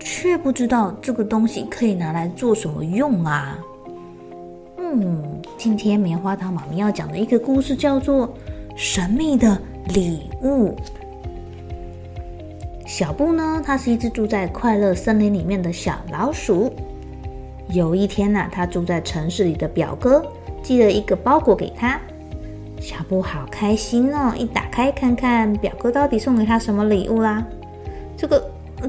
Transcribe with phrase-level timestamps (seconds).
[0.00, 3.58] 却不知道这个东西可以拿来做什么用啊？
[4.78, 8.26] 嗯，今天棉花糖妈咪要讲的一个故事叫做
[8.76, 9.60] 《神秘的
[9.94, 10.70] 礼物》。
[12.86, 16.72] 小布呢，它是一只住在快乐森林里面的小老鼠。
[17.68, 20.24] 有一天呢、啊，它住在城市里的表哥
[20.62, 22.00] 寄了一个包裹给他，
[22.80, 24.32] 小布好开心哦！
[24.34, 27.46] 一打开看看，表哥到底送给他什么礼物啦？
[28.16, 28.42] 这个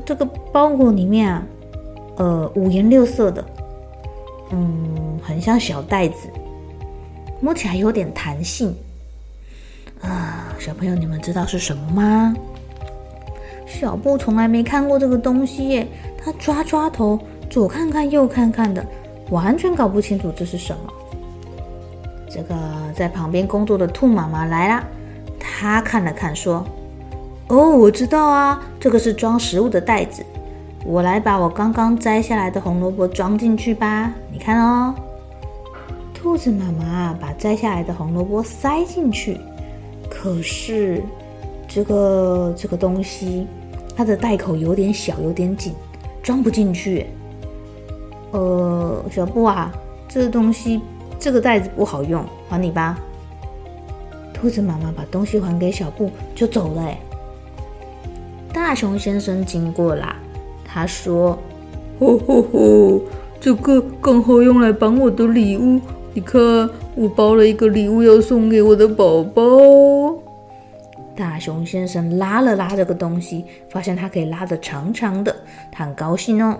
[0.05, 1.43] 这个包裹里面啊，
[2.17, 3.43] 呃，五颜六色的，
[4.51, 6.29] 嗯，很像小袋子，
[7.41, 8.75] 摸起来有点弹性
[10.01, 10.53] 啊。
[10.59, 12.35] 小朋友，你们知道是什么吗？
[13.65, 15.87] 小布从来没看过这个东西耶，
[16.17, 18.85] 他抓抓头，左看看右看看的，
[19.29, 20.93] 完全搞不清楚这是什么。
[22.29, 22.55] 这个
[22.95, 24.83] 在旁边工作的兔妈妈来啦，
[25.39, 26.65] 她看了看，说
[27.49, 30.23] ：“哦，我知道啊，这个是装食物的袋子。
[30.85, 34.13] 我来把我刚刚摘下来的红萝卜装进去吧。
[34.31, 34.93] 你看哦。”
[36.13, 39.39] 兔子妈妈把摘下来的红萝卜塞进去，
[40.09, 41.01] 可是
[41.67, 43.47] 这个这个东西，
[43.95, 45.73] 它的袋口有点小，有点紧，
[46.21, 47.07] 装不进去。
[48.31, 49.73] 呃，小布啊，
[50.07, 50.81] 这个东西。
[51.17, 52.97] 这个袋子不好用，还你吧。
[54.33, 56.95] 兔子妈妈把东西还给小布，就走了。
[58.53, 60.15] 大熊先生经过啦，
[60.65, 61.37] 他说
[61.99, 63.01] ：“吼吼吼，
[63.39, 65.79] 这个刚好用来绑我的礼物。
[66.13, 66.41] 你看，
[66.95, 69.41] 我包了一个礼物要送给我的宝宝。”
[71.15, 75.35] 大熊先生拉了拉这个东西，发现它可以拉得长长的，
[75.71, 76.57] 他很高兴哦。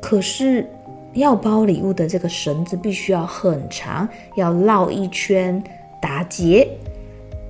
[0.00, 0.66] 可是。
[1.14, 5.60] 要包礼物的这个绳子必须要很长，要绕一圈
[6.00, 6.68] 打结。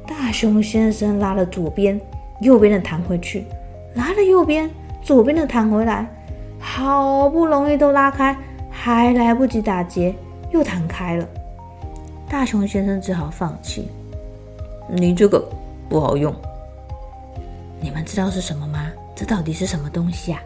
[0.07, 2.01] 大熊先生拉了左边，
[2.41, 3.45] 右边的弹回去，
[3.95, 4.69] 拉了右边，
[5.03, 6.07] 左边的弹回来，
[6.59, 8.37] 好不容易都拉开，
[8.71, 10.15] 还来不及打结，
[10.51, 11.27] 又弹开了。
[12.29, 13.89] 大熊先生只好放弃。
[14.89, 15.45] 你这个
[15.89, 16.35] 不好用。
[17.81, 18.91] 你们知道是什么吗？
[19.15, 20.41] 这到底是什么东西啊？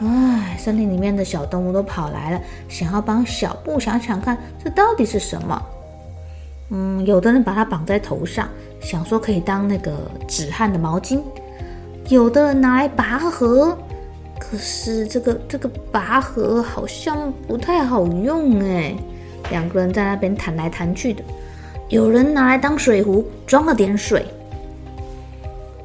[0.00, 5.62] 唉，森林里面的小动物都跑来了，想要帮小布想想看，这到底是什么？
[6.74, 8.48] 嗯，有的人把它绑在头上，
[8.80, 9.92] 想说可以当那个
[10.26, 11.20] 止汗的毛巾；
[12.08, 13.76] 有的人拿来拔河，
[14.40, 18.94] 可是这个这个拔河好像不太好用哎。
[19.50, 21.22] 两个人在那边弹来弹去的。
[21.90, 24.24] 有人拿来当水壶，装了点水。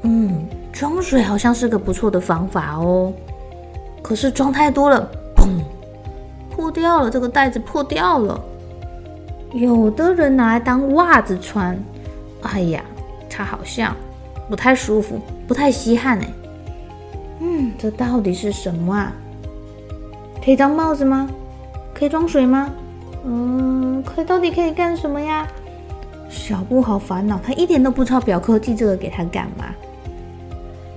[0.03, 3.11] 嗯，装水好像是个不错的方法哦。
[4.01, 5.49] 可是装太多了，砰，
[6.49, 7.09] 破掉了。
[7.09, 8.39] 这个袋子破掉了。
[9.53, 11.77] 有的人拿来当袜子穿，
[12.41, 12.83] 哎呀，
[13.29, 13.95] 它好像
[14.49, 16.27] 不太舒服，不太吸汗哎。
[17.39, 19.13] 嗯，这到底是什么啊？
[20.43, 21.29] 可以当帽子吗？
[21.93, 22.69] 可以装水吗？
[23.25, 25.47] 嗯，可以，到底可以干什么呀？
[26.29, 29.65] 小布好烦恼，他一点都不知道表哥寄这个给他干嘛。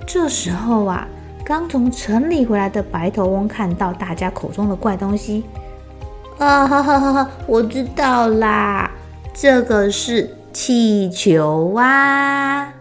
[0.05, 1.07] 这时候啊。
[1.43, 5.43] 刚从城里回来的白头翁看到大家口中的怪东西，
[6.41, 7.31] 啊哈哈哈哈！
[7.45, 8.89] 我知道啦，
[9.31, 12.73] 这个是气球啊！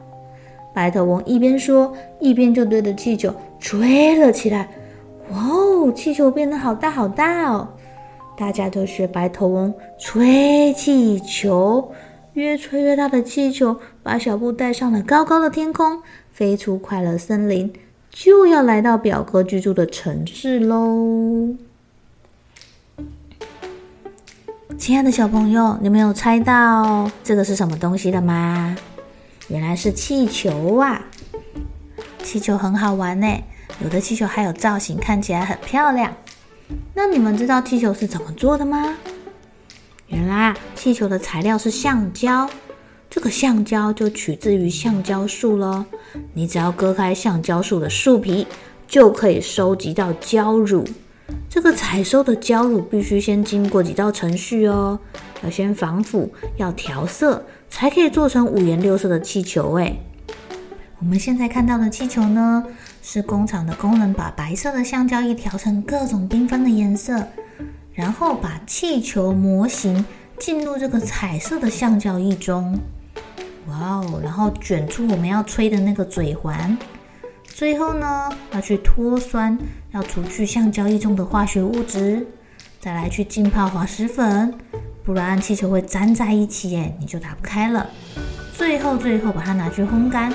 [0.72, 4.66] 白头翁一边说，一边就对着气球吹了起来。
[5.30, 7.68] 哇哦，气球变得好大好大哦！
[8.34, 11.92] 大家都学白头翁吹气球，
[12.32, 16.00] 越吹越大的气球把小布带上了高高的天空，
[16.32, 17.70] 飞出快乐森林。
[18.08, 21.54] 就要来到表哥居住的城市喽！
[24.80, 28.74] 亲爱的小朋友，你们有猜到这个是什么东西的吗？
[29.48, 31.04] 原来是气球啊！
[32.22, 33.26] 气球很好玩呢，
[33.84, 36.10] 有的气球还有造型，看起来很漂亮。
[36.94, 38.96] 那你们知道气球是怎么做的吗？
[40.06, 42.48] 原来啊，气球的材料是橡胶，
[43.10, 45.84] 这个橡胶就取自于橡胶树喽。
[46.32, 48.46] 你只要割开橡胶树的树皮，
[48.88, 50.82] 就可以收集到胶乳。
[51.48, 54.98] 这个采收的胶乳必须先经过几道程序哦，
[55.42, 59.74] 要先防腐，要调色，才可以做成五颜六色的气球。
[59.74, 60.00] 诶，
[60.98, 62.64] 我们现在看到的气球呢，
[63.02, 67.26] 是工厂的工人把白色的橡胶一调成各种缤纷的颜色，
[67.92, 70.04] 然后把气球模型
[70.38, 72.78] 进入这个彩色的橡胶液中。
[73.68, 74.20] 哇哦！
[74.22, 76.76] 然后卷出我们要吹的那个嘴环。
[77.54, 79.58] 最后呢，要去脱酸，
[79.92, 82.26] 要除去橡胶液中的化学物质，
[82.80, 84.54] 再来去浸泡滑石粉，
[85.04, 87.86] 不然气球会粘在一起耶，你就打不开了。
[88.54, 90.32] 最后最后把它拿去烘干，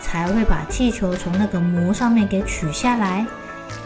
[0.00, 3.26] 才会把气球从那个膜上面给取下来，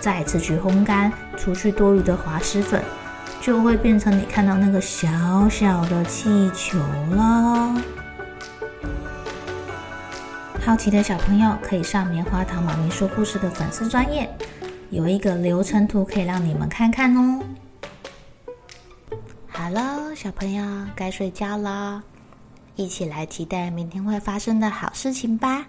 [0.01, 2.83] 再次去烘干，除去多余的滑石粉，
[3.41, 6.79] 就会变成你看到那个小小的气球
[7.17, 7.83] 了。
[10.65, 14.27] 好奇的小朋友可以上棉花糖妈咪说故事的粉丝专页，
[14.89, 17.45] 有一个流程图可以让你们看看哦。
[19.47, 20.65] 好了，小朋友
[20.97, 22.03] 该睡觉了，
[22.77, 25.63] 一起来期待明天会发生的好事情吧。